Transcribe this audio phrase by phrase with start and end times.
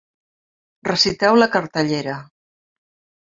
[0.91, 2.17] Reciteu la cartellera.